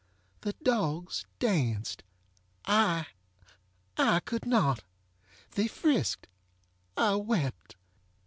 [0.39, 2.01] The dogs danced!
[2.65, 3.05] IŌĆöI
[4.25, 4.83] could not!
[5.51, 7.75] They friskedŌĆöI wept.